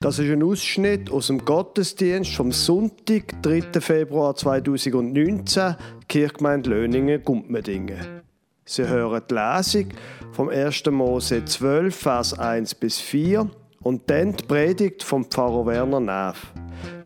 [0.00, 3.80] Das ist ein Ausschnitt aus dem Gottesdienst vom Sonntag, 3.
[3.80, 5.74] Februar 2019,
[6.08, 8.22] Kirchgemeinde Löningen-Gumpmedingen.
[8.64, 9.88] Sie hören die Lesung
[10.30, 10.86] vom 1.
[10.92, 13.50] Mose 12, Vers 1 bis 4
[13.82, 16.52] und dann die Predigt vom Pfarrer Werner Neff.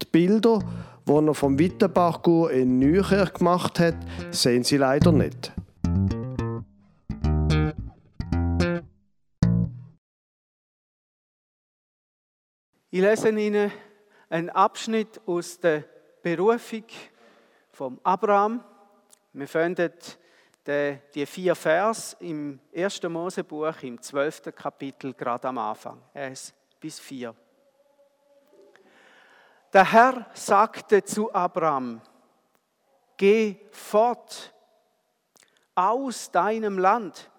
[0.03, 0.59] Die Bilder,
[1.09, 3.97] die er vom Wittenbachgur in Nürnberg gemacht hat,
[4.33, 5.51] sehen Sie leider nicht.
[12.95, 13.73] Ich lese Ihnen
[14.29, 15.85] einen Abschnitt aus der
[16.23, 16.85] Berufung
[17.71, 18.63] von Abraham.
[19.33, 19.95] Wir finden
[20.67, 23.03] die vier Vers im 1.
[23.05, 24.55] Mosebuch im 12.
[24.55, 26.03] Kapitel gerade am Anfang.
[26.13, 27.35] 1 bis 4.
[29.73, 32.03] Der Herr sagte zu Abraham,
[33.17, 34.53] geh fort
[35.75, 37.31] aus deinem Land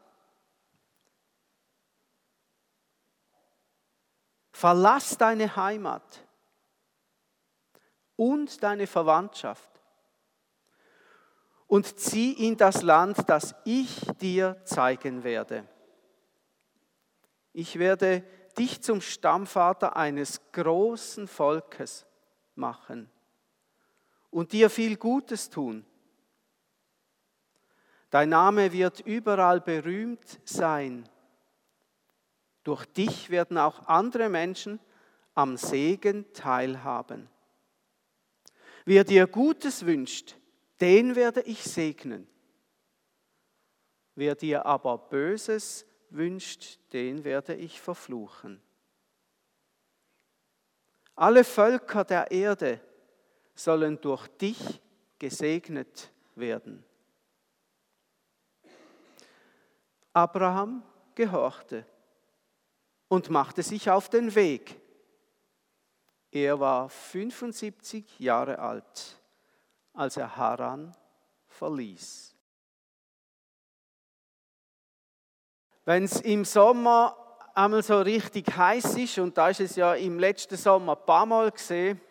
[4.64, 6.26] Verlass deine Heimat
[8.16, 9.70] und deine Verwandtschaft
[11.68, 15.68] und zieh in das Land, das ich dir zeigen werde.
[17.52, 18.24] Ich werde
[18.58, 22.06] dich zum Stammvater eines großen Volkes
[22.56, 23.12] machen
[24.30, 25.86] und dir viel Gutes tun.
[28.10, 31.10] Dein Name wird überall berühmt sein
[32.64, 34.80] durch dich werden auch andere Menschen
[35.34, 37.30] am Segen teilhaben.
[38.86, 40.36] Wer dir Gutes wünscht,
[40.82, 42.28] den werde ich segnen.
[44.16, 48.62] Wer dir aber Böses wünscht, den werde ich verfluchen.
[51.16, 52.80] Alle Völker der Erde
[53.56, 54.82] sollen durch dich
[55.20, 56.84] gesegnet werden.
[60.12, 60.84] Abraham
[61.16, 61.86] gehorchte
[63.14, 64.82] und machte sich auf den Weg.
[66.32, 69.22] Er war 75 Jahre alt,
[69.94, 70.92] als er Haran
[71.48, 72.36] verließ.
[75.86, 77.16] Wenn es im Sommer
[77.54, 81.28] einmal so richtig heiß ist, und da ist es ja im letzten Sommer ein paar
[81.28, 82.02] Mal gesehen,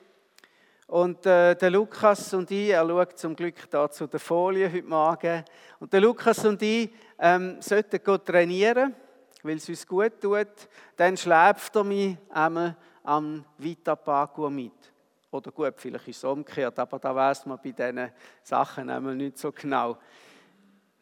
[0.87, 4.87] und äh, der Lukas und ich, er schaut zum Glück da zu der Folie heute
[4.87, 5.44] Morgen,
[5.81, 8.94] und der Lukas und ich ähm, sollten trainieren
[9.42, 14.92] weil es uns gut tut, dann schläft er mich einmal am Vita Pagur mit.
[15.30, 18.10] Oder gut, vielleicht ist es umgekehrt, aber da weiß man bei diesen
[18.42, 19.97] Sachen einmal nicht so genau.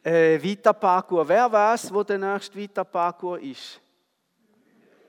[0.03, 3.79] Äh, Pagur, wer weiß, wo der nächste Vita Pagur ist?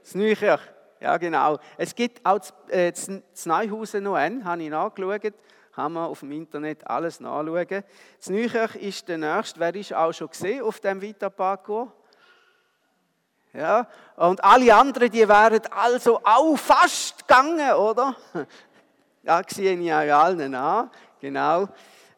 [0.03, 0.61] Das Neukirch.
[1.01, 1.59] Ja, genau.
[1.77, 5.35] Es gibt auch äh, das Neuhausen noch einen, habe ich nachgeschaut.
[5.75, 7.85] Kann man auf dem Internet alles nachschauen.
[8.19, 9.59] Das Neukirch ist der nächste.
[9.59, 11.93] Wer ist auch schon gesehen auf dem Vita Parkour?
[13.55, 13.87] Ja,
[14.17, 18.17] und alle anderen, die wären also auch fast gegangen, oder?
[19.25, 20.91] Ja, sehe ich ja allen an,
[21.21, 21.69] genau.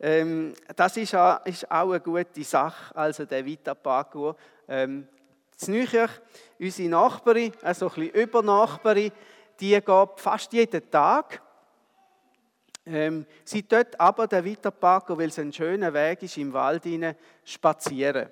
[0.01, 4.35] Ähm, das ist auch, ist auch eine gute Sache, also der Vita Parkour.
[4.67, 5.07] Ähm,
[5.55, 6.09] Znücher,
[6.59, 9.13] unsere Nachbarin, also ein bisschen Übernachbarin,
[9.61, 11.43] die geht fast jeden Tag.
[12.87, 16.85] Ähm, sie dort aber der Vita Parkour, weil es ein schöner Weg ist, im Wald
[16.85, 18.31] hinein spazieren.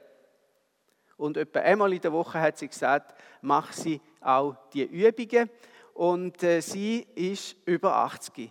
[1.17, 5.51] Und etwa einmal in der Woche hat sie gesagt, mach sie auch die Übungen.
[5.95, 8.51] Und äh, sie ist über 80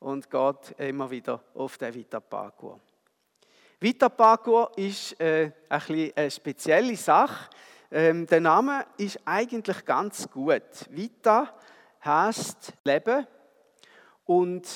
[0.00, 2.80] und geht immer wieder auf den Vita Parkour.
[3.80, 7.50] Vita Parkour ist äh, ein eine spezielle Sache.
[7.90, 10.62] Ähm, der Name ist eigentlich ganz gut.
[10.90, 11.54] Vita
[12.04, 13.26] heißt Leben
[14.24, 14.66] und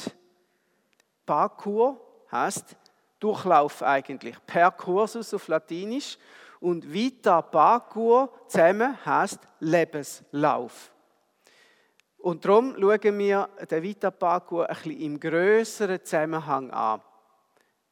[1.25, 2.77] Parkour heißt
[3.19, 4.37] Durchlauf eigentlich.
[4.47, 6.19] Perkursus auf Latinisch
[6.61, 10.93] und Vita Parkour zusammen heißt Lebenslauf.
[12.19, 17.01] Und darum schauen wir den Vita Parkour ein bisschen im größeren Zusammenhang an.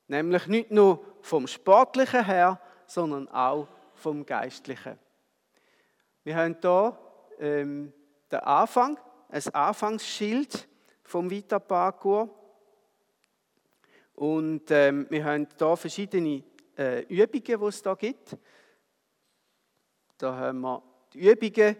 [0.06, 4.98] Nämlich nicht nur vom Sportlichen her, sondern auch vom Geistlichen.
[6.24, 6.98] Wir haben hier
[7.38, 7.92] ähm,
[8.30, 8.98] den Anfang,
[9.30, 10.68] ein Anfangsschild
[11.04, 12.28] vom Vita Parkour.
[14.14, 16.42] Und ähm, wir haben hier verschiedene
[16.76, 18.36] äh, Übungen, die es hier gibt.
[20.18, 20.82] Da haben wir
[21.12, 21.76] die Übungen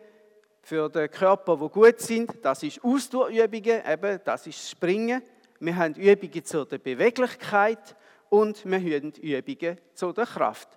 [0.63, 2.33] für den Körper, die gut sind.
[2.43, 5.23] Das ist Ausdauerübungen, eben, das ist Springen.
[5.59, 7.97] Wir haben Übungen zur Beweglichkeit
[8.29, 10.69] und wir haben Übungen zur Kraft.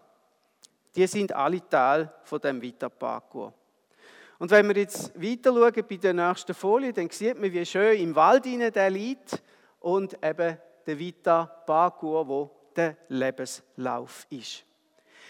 [0.96, 3.54] Die sind alle Teil von dem Vita Parkour.
[4.40, 8.00] Und wenn wir jetzt weiter schauen bei der nächsten Folie, dann sieht man, wie schön
[8.00, 9.40] im Wald der liegt
[9.80, 10.58] und eben
[10.88, 14.66] der Vita Parkour, wo der Lebenslauf ist.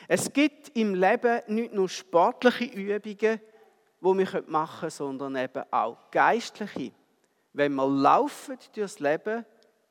[0.08, 3.40] Es gibt im Leben nicht nur sportliche Übungen, die
[4.02, 6.92] wir machen können, sondern eben auch geistliche.
[7.54, 9.46] wenn wir laufen durchs Leben,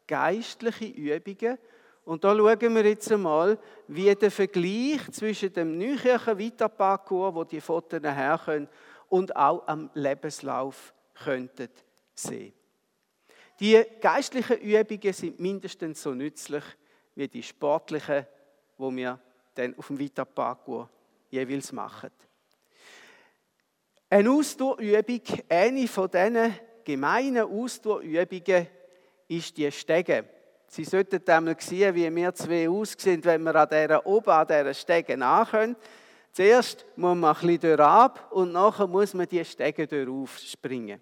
[0.07, 1.59] geistliche Übungen.
[2.05, 7.61] Und da schauen wir jetzt einmal, wie der Vergleich zwischen dem Neukirchen Vita-Parcours, wo die
[7.61, 8.69] Fotos herkommen,
[9.09, 11.69] und auch am Lebenslauf könnten
[12.15, 12.53] sehen.
[13.59, 16.65] Die geistlichen Übungen sind mindestens so nützlich
[17.15, 18.25] wie die sportlichen,
[18.79, 19.21] wo wir
[19.55, 20.89] dann auf dem Vita-Parcours
[21.31, 22.11] jeweils machen.
[24.09, 26.55] Eine Ausdauerübung, eine von diesen
[26.85, 28.67] gemeinen Ausdauerübungen,
[29.29, 30.25] ist die Stege.
[30.67, 34.75] Sie sollten einmal sehen, wie wir zwei aussehen, wenn wir an dieser, oben an dieser
[34.75, 35.77] Stege nachkommen.
[36.33, 39.89] Zuerst muss man ein bisschen ab und nachher muss man die Stege
[40.27, 41.01] springen.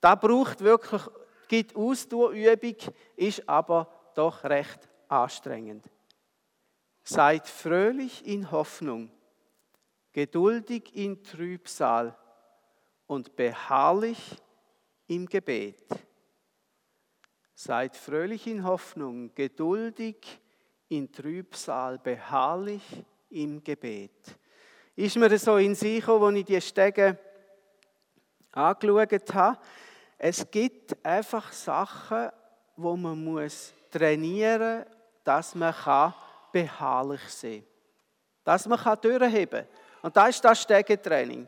[0.00, 1.02] Da braucht wirklich,
[1.48, 2.76] gibt Ausdauerübung,
[3.16, 5.84] ist aber doch recht anstrengend.
[7.02, 9.10] Seid fröhlich in Hoffnung,
[10.12, 12.16] geduldig in Trübsal
[13.06, 14.36] und beharrlich
[15.06, 15.82] im Gebet.
[17.54, 20.40] Seid fröhlich in Hoffnung, geduldig
[20.88, 22.82] in Trübsal, beharrlich
[23.30, 24.36] im Gebet.
[24.96, 27.18] Ist mir so in sich, als ich die Stege
[28.52, 29.58] angeschaut habe.
[30.18, 32.30] Es gibt einfach Sachen,
[32.76, 33.50] wo man
[33.90, 34.86] trainieren muss,
[35.24, 35.72] dass man
[36.52, 37.64] beharrlich sein.
[38.44, 39.68] Dass man durchheben kann.
[40.02, 41.46] Und das ist das Stegentraining.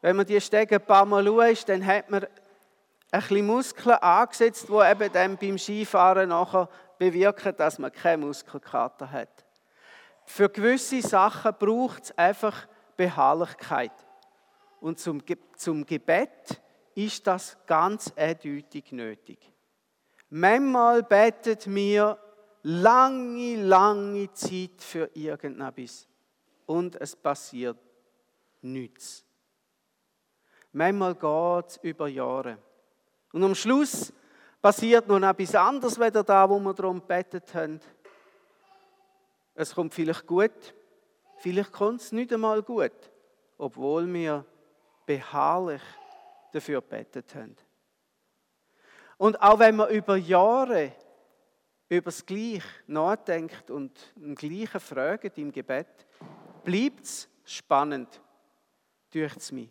[0.00, 4.68] Wenn man die Stege ein paar Mal schaut, dann hat man ein bisschen Muskeln angesetzt,
[4.68, 9.44] die eben dann beim Skifahren nachher bewirken, dass man keine Muskelkater hat.
[10.24, 12.66] Für gewisse Sachen braucht es einfach
[12.96, 13.92] Beharrlichkeit.
[14.80, 15.22] Und zum,
[15.56, 16.60] zum Gebet
[16.94, 19.38] ist das ganz eindeutig nötig.
[20.30, 22.18] Manchmal betet mir
[22.62, 26.06] lange, lange Zeit für irgendetwas
[26.66, 27.78] und es passiert
[28.60, 29.24] nichts.
[30.72, 32.58] Manchmal geht es über Jahre.
[33.32, 34.12] Und am Schluss
[34.60, 37.80] passiert noch etwas anderes, als da, wo wir darum gebetet haben.
[39.54, 40.74] Es kommt vielleicht gut,
[41.38, 42.92] vielleicht kommt es nicht einmal gut,
[43.58, 44.46] obwohl wir
[45.04, 45.82] beharrlich
[46.52, 47.56] dafür gebetet haben.
[49.18, 50.92] Und auch wenn man über Jahre
[51.92, 56.06] über das Gleiche nachdenkt und im Gleichen fragt im Gebet,
[56.64, 58.18] bleibt es spannend
[59.10, 59.68] durch mich.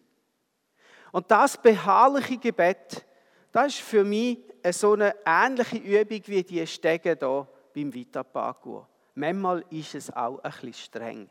[1.12, 3.04] Und das beharrliche Gebet,
[3.52, 4.38] das ist für mich
[4.70, 8.88] so eine ähnliche Übung wie die Stege hier beim Vita Parkour.
[9.16, 11.30] Manchmal ist es auch ein bisschen streng.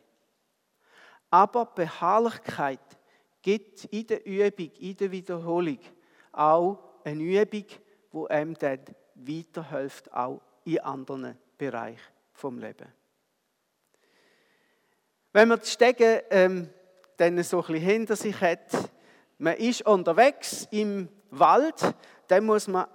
[1.30, 2.80] Aber Beharrlichkeit
[3.40, 5.78] gibt in der Übung, in der Wiederholung
[6.32, 7.64] auch eine Übung,
[8.12, 8.80] die einem dann
[9.14, 12.00] weiterhilft, auch in anderen Bereichen
[12.32, 12.86] vom Leben.
[15.32, 16.68] Wenn man die Stege ähm,
[17.16, 18.72] dann so ein bisschen hinter sich hat,
[19.38, 21.94] man ist unterwegs im Wald,
[22.26, 22.86] dann muss man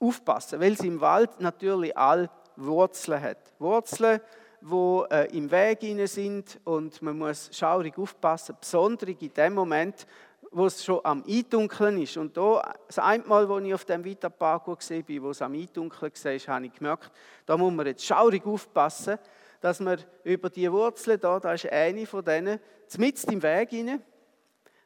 [0.00, 3.38] aufpassen, weil es im Wald natürlich all Wurzeln hat.
[3.58, 4.20] Wurzeln,
[4.60, 10.06] die äh, im Weg sind und man muss schaurig aufpassen, besonders in dem Moment,
[10.52, 12.16] wo es schon am Eindunkeln ist.
[12.16, 14.28] Und da, das eine Mal, als ich auf dem Vita
[14.58, 17.10] gesehen bin, wo es am Eindunkeln war, habe ich gemerkt,
[17.46, 19.18] da muss man jetzt schaurig aufpassen,
[19.60, 22.60] dass man über die Wurzeln da, da ist eine von denen,
[22.98, 24.02] mitten im Weg rein,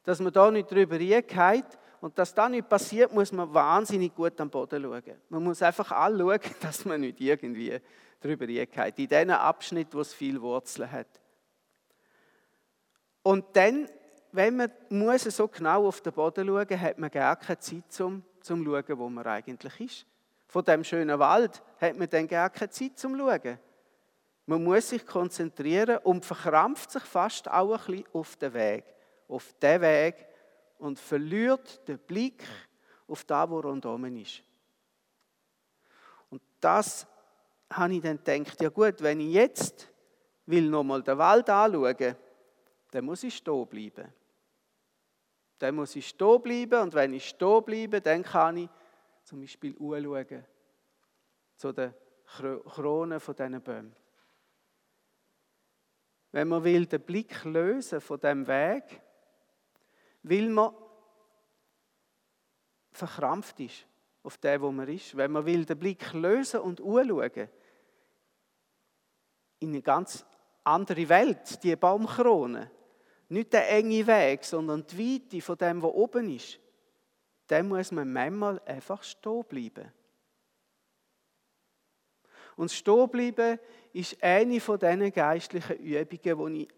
[0.04, 1.78] dass man da nicht drüber reingeht.
[2.00, 5.16] Und dass das nicht passiert, muss man wahnsinnig gut am Boden schauen.
[5.30, 7.80] Man muss einfach anschauen, dass man nicht irgendwie
[8.20, 8.98] drüber reingeht.
[8.98, 11.08] In diesen Abschnitt, wo es viele Wurzeln hat.
[13.22, 13.88] Und dann,
[14.32, 17.84] wenn man muss so genau auf den Boden schauen, muss, hat man gar keine Zeit
[17.88, 20.06] zum, zum Schauen, wo man eigentlich ist.
[20.46, 23.58] Von dem schönen Wald hat man dann gar keine Zeit zum Schauen.
[24.46, 28.84] Man muss sich konzentrieren und verkrampft sich fast auch ein bisschen auf den Weg.
[29.28, 30.26] Auf den Weg
[30.78, 32.44] und verliert den Blick
[33.08, 34.42] auf das, was rundherum ist.
[36.30, 37.06] Und das
[37.70, 39.88] habe ich dann gedacht, ja gut, wenn ich jetzt
[40.46, 42.16] will nochmal den Wald anschauen,
[42.96, 44.10] dann muss ich stehen bleiben.
[45.58, 48.70] Dann muss ich stehen bleiben und wenn ich stehen bleibe, dann kann ich
[49.22, 50.46] zum Beispiel anschauen
[51.58, 51.92] zu den
[52.24, 53.94] Kronen von diesen Bäumen.
[56.32, 59.02] Wenn man will den Blick lösen von dem Weg,
[60.22, 60.74] will man
[62.92, 63.86] verkrampft ist
[64.22, 65.14] auf dem, wo man ist.
[65.14, 67.50] Wenn man will den Blick lösen und anschauen
[69.58, 70.24] in eine ganz
[70.64, 72.70] andere Welt, die Baumkrone,
[73.28, 76.58] nicht der enge Weg, sondern die Weite von dem, wo oben ist,
[77.46, 79.92] dann muss man manchmal einfach stehen bleiben.
[82.56, 83.58] Und stehen bleiben
[83.92, 86.68] ist eine von diesen geistlichen Übungen, wo ich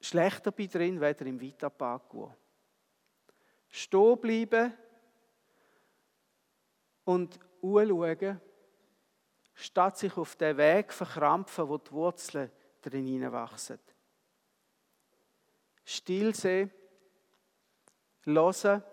[0.00, 2.36] schlechter bin drin, weder im Vita Parkour.
[3.68, 4.72] Stehen bleiben
[7.04, 8.40] und anschauen,
[9.54, 12.50] statt sich auf den Weg verkrampfen, wo die Wurzeln
[12.82, 13.78] drin hineinwachsen.
[15.90, 16.70] Still sein,
[18.24, 18.84] hören,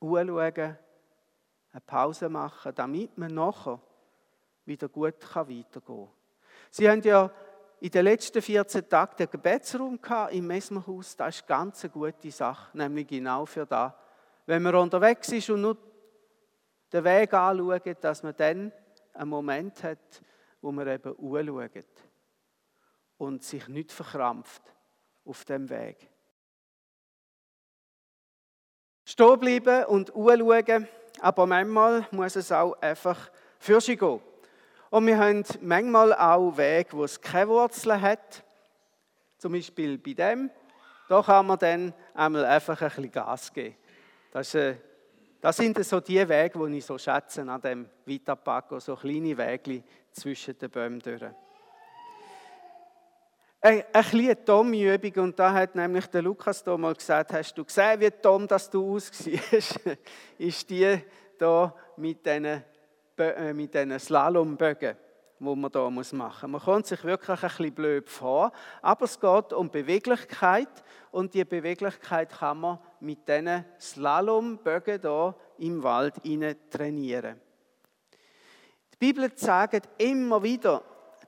[0.00, 3.80] anschauen, eine Pause machen, damit man nachher
[4.64, 6.08] wieder gut weitergehen kann.
[6.70, 7.32] Sie haben ja
[7.80, 9.98] in den letzten 14 Tagen den Gebetsraum
[10.30, 11.16] im Mesmerhaus.
[11.16, 13.92] Das ist ganz eine gute Sache, nämlich genau für das.
[14.46, 15.76] Wenn man unterwegs ist und nur
[16.92, 18.70] den Weg anschaut, dass man dann
[19.14, 20.22] einen Moment hat,
[20.60, 21.86] wo man eben anschaut
[23.18, 24.75] und sich nicht verkrampft
[25.26, 26.08] auf dem Weg.
[29.04, 30.88] Stehen bleiben und anschauen,
[31.20, 34.20] aber manchmal muss es auch einfach für sich gehen.
[34.90, 38.42] Und wir haben manchmal auch Wege, wo es keine Wurzeln hat.
[39.38, 40.50] Zum Beispiel bei dem.
[41.08, 43.76] Da kann man dann einmal einfach ein bisschen Gas geben.
[44.32, 44.76] Das, ist, äh,
[45.40, 49.84] das sind so die Wege, die ich so schätze an dem Vitapaco, so kleine Wege
[50.10, 51.22] zwischen den Bäumen durch.
[53.66, 58.00] Eine kleine Tom-Übung, und da hat nämlich der Lukas da mal gesagt, hast du gesehen,
[58.00, 59.80] wie Tom das du aussiehst,
[60.38, 60.96] ist die
[61.36, 62.62] da mit diesen
[63.18, 64.96] äh, mit diesen Slalombögen,
[65.40, 66.12] die man hier machen muss.
[66.12, 70.68] Man kommt sich wirklich ein bisschen blöd vor, aber es geht um Beweglichkeit
[71.10, 76.14] und die Beweglichkeit kann man mit diesen Slalombögen hier im Wald
[76.70, 77.40] trainieren.
[78.92, 80.84] Die Bibel sagt immer wieder,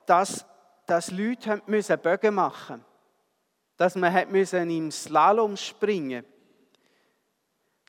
[0.07, 0.47] dass,
[0.88, 1.62] dass Leute
[2.02, 2.85] Bögen machen mussten.
[3.76, 6.38] Dass man im Slalom springen musste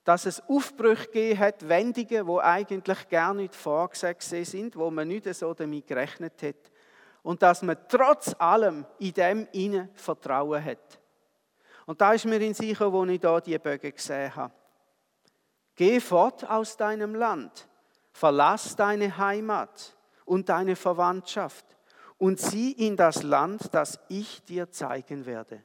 [0.10, 5.32] dass es Aufbrüche gegeben hat, Wendungen, die eigentlich gar nicht vorgesehen sind, wo man nicht
[5.36, 6.72] so damit gerechnet hat.
[7.22, 11.00] Und dass man trotz allem in dem innen Vertrauen hat.
[11.86, 14.54] Und da ist mir in sicher, wo ich da die Bögen gesehen habe.
[15.76, 17.68] Geh fort aus deinem Land,
[18.12, 21.79] verlass deine Heimat und deine Verwandtschaft
[22.20, 25.64] und sieh in das Land, das ich dir zeigen werde.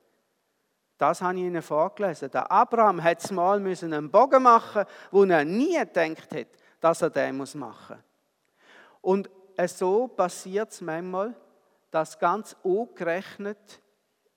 [0.97, 2.31] Das habe ich Ihnen vorgelesen.
[2.31, 6.47] Der Abraham hat mal einen Bogen machen wo er nie gedacht hat,
[6.81, 7.99] dass er den machen muss.
[9.03, 9.31] Und
[9.67, 11.35] so passiert es manchmal,
[11.91, 13.81] dass ganz ungerechnet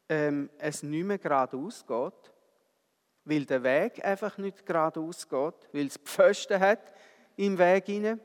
[0.09, 2.33] ähm, es nicht mehr geradeaus geht,
[3.25, 6.91] weil der Weg einfach nicht geradeaus geht, weil es Pfosten hat
[7.35, 8.19] im Weg hinein.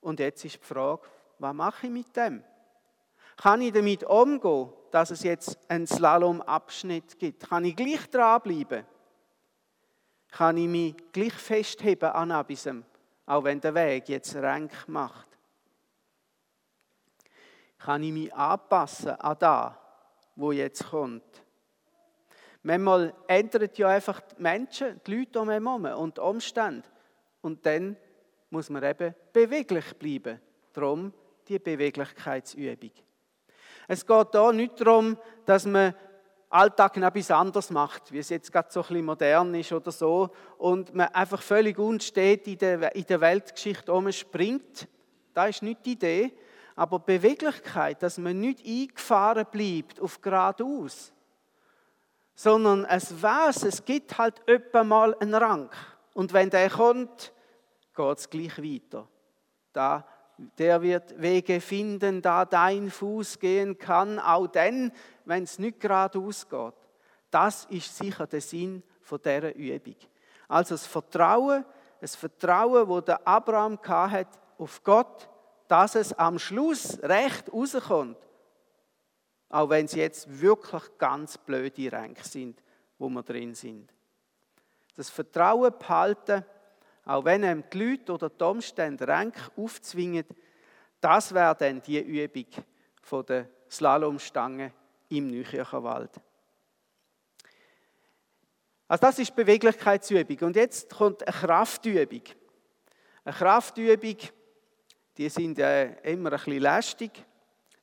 [0.00, 1.02] Und jetzt ist die Frage,
[1.38, 2.42] was mache ich mit dem?
[3.36, 7.48] Kann ich damit umgehen, dass es jetzt einen Slalomabschnitt gibt?
[7.48, 8.84] Kann ich gleich dranbleiben?
[10.30, 12.68] Kann ich mich gleich festheben an etwas,
[13.26, 15.28] auch wenn der Weg jetzt rank macht?
[17.78, 19.72] Kann ich mich anpassen an das,
[20.36, 21.22] wo jetzt kommt?
[22.62, 26.88] Manchmal ändern ja einfach die Menschen, die Leute um einen herum und die Umstände.
[27.42, 27.96] Und dann
[28.48, 30.40] muss man eben beweglich bleiben.
[30.72, 31.12] Darum
[31.48, 32.90] die Beweglichkeitsübung.
[33.86, 35.94] Es geht hier nicht darum, dass man
[36.48, 40.30] Alltag etwas anderes macht, wie es jetzt gerade so ein bisschen modern ist oder so,
[40.56, 44.86] und man einfach völlig unstet in der, in der Weltgeschichte umspringt.
[45.34, 46.32] Das ist nicht die Idee.
[46.76, 51.12] Aber Beweglichkeit, dass man nicht eingefahren bleibt auf geradeaus,
[52.34, 55.70] sondern es weiß, es gibt halt öppe mal einen Rang.
[56.14, 57.32] Und wenn der kommt,
[57.94, 59.08] geht es gleich weiter.
[59.72, 64.92] Da der wird Wege finden, da dein Fuß gehen kann, auch dann,
[65.24, 66.74] wenn es nicht geradeaus geht.
[67.30, 69.96] Das ist sicher der Sinn von dieser Übung.
[70.48, 71.64] Also das Vertrauen,
[72.00, 75.28] das Vertrauen, wo der Abraham hat auf Gott,
[75.68, 78.18] dass es am Schluss recht rauskommt.
[79.48, 82.62] Auch wenn es jetzt wirklich ganz blöde Ränke sind,
[82.98, 83.92] wo wir drin sind.
[84.96, 86.44] Das Vertrauen behalten,
[87.04, 90.24] auch wenn ihm die Leute oder die Umstände Ränke aufzwingen,
[91.00, 92.46] das wäre dann die Übung
[93.02, 94.72] von der Slalomstange
[95.08, 96.20] im Nüchircherwald.
[98.88, 100.38] Also das ist Beweglichkeitsübung.
[100.48, 102.22] Und jetzt kommt eine Kraftübung.
[103.24, 104.16] Eine Kraftübung,
[105.16, 107.10] die sind äh, immer ein bisschen lästig.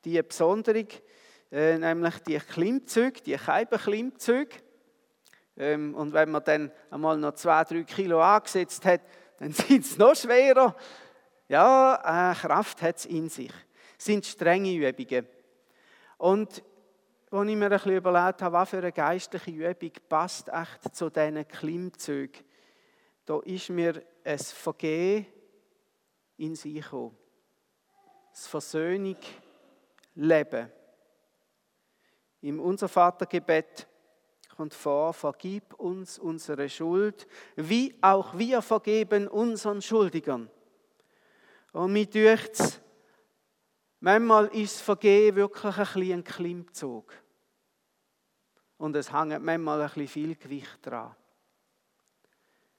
[0.04, 0.86] Die besondere,
[1.50, 4.56] äh, nämlich die Klimmzüge, die Keibenklimmzüge.
[5.56, 9.02] Ähm, und wenn man dann einmal noch zwei, drei Kilo angesetzt hat,
[9.38, 10.74] dann sind es noch schwerer.
[11.48, 13.52] Ja, äh, Kraft hat es in sich.
[13.96, 15.26] Das sind strenge Übungen.
[16.18, 16.62] Und
[17.30, 21.10] als ich mir ein bisschen überlegt habe, was für eine geistliche Übung passt echt zu
[21.10, 22.44] diesen Klimmzügen,
[23.24, 25.26] da ist mir ein Vergehen
[26.36, 27.16] in sich gekommen.
[28.32, 29.16] Das Versöhnung
[30.14, 30.70] leben.
[32.40, 33.86] Im Unser Vatergebet
[34.56, 40.50] kommt vor, vergib uns unsere Schuld, wie auch wir vergeben unseren Schuldigern.
[41.72, 42.80] Und mir dürft's,
[44.00, 47.12] manchmal ist Vergehen wirklich ein bisschen ein Klimmzug.
[48.76, 51.14] Und es hängt manchmal ein bisschen viel Gewicht dran.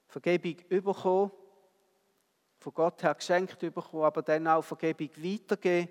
[0.07, 1.31] Vergebung bekommen,
[2.59, 5.89] von Gott her geschenkt bekommen, aber dann auch Vergebung weitergeben,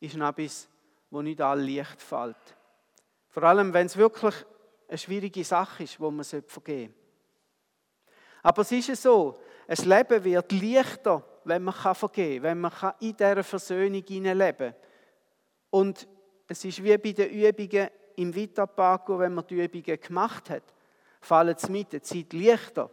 [0.00, 0.68] ist etwas,
[1.10, 2.56] wo nicht all leicht fällt.
[3.28, 4.34] Vor allem, wenn es wirklich
[4.90, 6.94] eine schwierige Sache ist, wo man vergeben sollte.
[8.42, 13.16] Aber es ist so, ein Leben wird leichter, wenn man vergeben kann, wenn man in
[13.16, 14.74] dieser Versöhnung leben kann.
[15.70, 16.08] Und
[16.48, 20.64] es ist wie bei den Übungen im Vitapaco, wenn man die Übungen gemacht hat,
[21.20, 22.90] fallen es mit der Zeit leichter.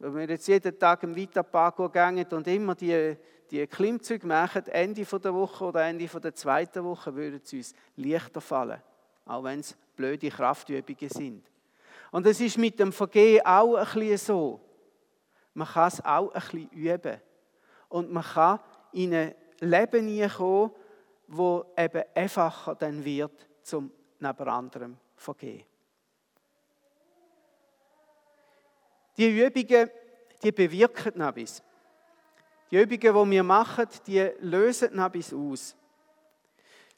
[0.00, 3.16] Wenn wir jetzt jeden Tag im Vitapaco gehen und immer die,
[3.50, 8.40] die Klimmzüge machen, Ende der Woche oder Ende der zweiten Woche, würde es uns leichter
[8.40, 8.82] fallen.
[9.26, 11.50] Auch wenn es blöde Kraftübungen sind.
[12.10, 14.60] Und es ist mit dem Vergehen auch ein bisschen so.
[15.52, 17.20] Man kann es auch ein bisschen üben.
[17.88, 18.60] Und man kann
[18.92, 20.70] in ein Leben kommen,
[21.26, 23.90] wo eben einfacher dann wird, zum
[24.20, 25.64] neben anderem vergehen.
[29.16, 29.90] Die Übungen,
[30.42, 31.62] die bewirken etwas.
[32.70, 35.76] Die Übungen, die wir machen, die lösen etwas aus.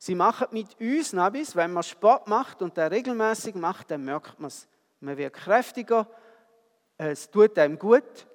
[0.02, 4.40] Sie machen mit uns etwas, wenn man Sport macht und der regelmäßig macht, dann merkt
[4.40, 4.66] man es.
[5.00, 6.06] Man wird kräftiger,
[6.96, 8.26] es tut einem gut.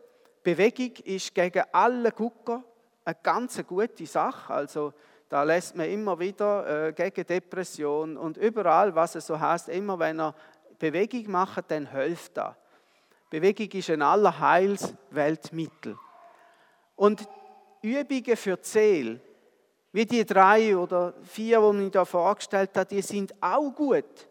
[0.44, 2.64] Bewegung ist gegen alle Gucker
[3.04, 4.54] eine ganz gute Sache.
[4.54, 4.94] Also
[5.28, 9.98] da lässt man immer wieder äh, gegen Depression und überall, was es so heißt, immer
[9.98, 10.36] wenn er
[10.78, 12.54] Bewegung macht, dann hilft das.
[13.32, 15.98] Bewegung ist ein Allerheilsweltmittel.
[16.96, 17.28] Und
[17.82, 19.20] Übungen für Zähl,
[19.96, 24.28] wie die drei oder vier, die ich da vorgestellt habe, die sind auch gut.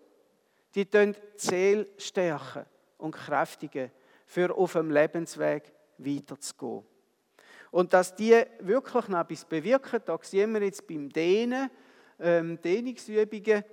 [0.75, 2.67] Die tun Zähl stärken
[2.99, 3.91] und kräftigen,
[4.27, 6.85] für auf dem Lebensweg weiterzugehen.
[7.71, 11.71] Und dass die wirklich noch etwas bewirken, da sehen wir jetzt beim Dehnen,
[12.21, 13.65] ähm, Dehnungsübungen,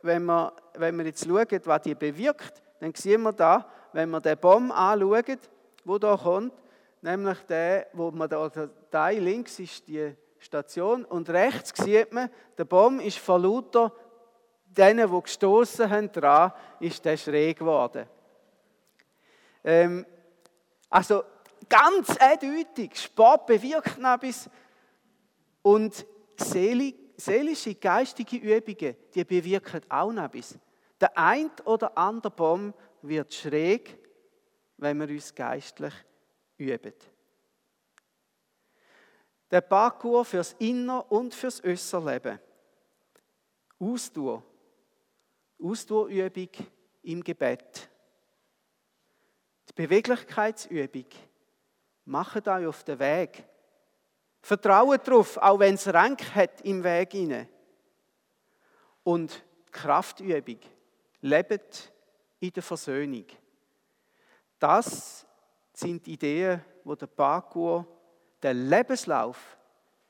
[0.00, 4.22] wenn wir, wenn wir jetzt schauen, was die bewirkt, dann sehen wir da, wenn wir
[4.22, 5.38] den Baum anschauen,
[5.84, 6.54] wo da kommt,
[7.02, 12.30] nämlich der, wo man da, der Teil links ist die Station und rechts sieht man,
[12.58, 13.92] der Baum ist von lauter
[14.66, 18.06] denen, die gestoßen haben, dran, ist der schräg geworden.
[19.62, 20.04] Ähm,
[20.90, 21.22] also
[21.68, 24.50] ganz eindeutig, Sport bewirkt etwas
[25.62, 26.04] und
[26.36, 30.58] seelische, geistige Übungen, die bewirken auch etwas.
[31.00, 33.98] Der ein oder andere Baum wird schräg,
[34.76, 35.94] wenn wir uns geistlich
[36.58, 36.94] üben.
[39.54, 42.40] Der Parcours fürs Inner- und fürs Äußerleben.
[43.78, 44.42] Ausdauer.
[45.62, 46.48] Ausdauerübung
[47.04, 47.88] im Gebet.
[49.68, 51.06] Die Beweglichkeitsübung.
[52.04, 53.44] Macht euch auf den Weg.
[54.42, 57.48] Vertraut darauf, auch wenn es Rank hat im Weg hinein.
[59.04, 59.40] Und
[59.70, 60.58] Kraftübung.
[61.20, 61.92] Lebt
[62.40, 63.26] in der Versöhnung.
[64.58, 65.24] Das
[65.72, 67.93] sind Ideen, die der Parkour,
[68.44, 69.56] der Lebenslauf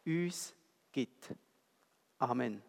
[0.05, 0.55] uns
[0.93, 1.35] gibt.
[2.19, 2.63] Amen.